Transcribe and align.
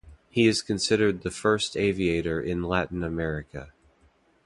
He 0.31 0.47
is 0.47 0.63
considered 0.63 1.21
the 1.21 1.29
first 1.29 1.77
aviator 1.77 2.41
in 2.41 2.63
Latin 2.63 3.03
America. 3.03 3.71